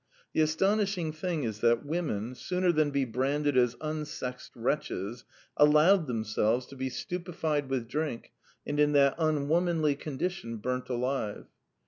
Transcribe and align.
The 0.33 0.41
astonishing 0.41 1.11
thing 1.11 1.43
is 1.43 1.59
that 1.59 1.85
women, 1.85 2.33
sooner 2.33 2.71
than 2.71 2.89
be 2.89 3.05
branded 3.05 3.55
as 3.55 3.75
unsexed 3.81 4.51
wretches, 4.55 5.25
allowed 5.57 6.07
themselves 6.07 6.65
to 6.65 6.75
be 6.75 6.89
stupefied 6.89 7.69
with 7.69 7.87
drink, 7.87 8.31
and 8.65 8.79
in 8.79 8.93
that 8.93 9.13
unwomanly 9.19 9.93
condition 9.93 10.57
burnt 10.57 10.89
alive. 10.89 11.45